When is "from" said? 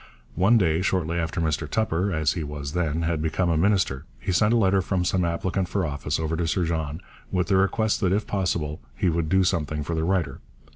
4.81-5.05